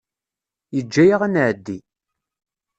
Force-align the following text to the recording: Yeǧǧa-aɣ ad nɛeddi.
Yeǧǧa-aɣ 0.75 1.21
ad 1.23 1.31
nɛeddi. 1.31 1.77